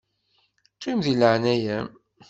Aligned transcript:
Qqim 0.75 0.99
di 1.05 1.13
leɛnaya-m. 1.19 1.87